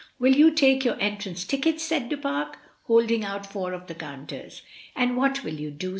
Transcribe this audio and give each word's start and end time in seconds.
"Will 0.17 0.35
you 0.35 0.49
take 0.49 0.83
your 0.83 0.99
entrance 0.99 1.45
tickets?" 1.45 1.83
said 1.83 2.09
Du 2.09 2.17
Pare, 2.17 2.51
holding 2.87 3.23
out 3.23 3.45
four 3.45 3.71
of 3.71 3.85
the 3.85 3.93
counters. 3.93 4.63
"And 4.95 5.15
what 5.15 5.43
will 5.43 5.53
you 5.53 5.69
do?" 5.69 5.89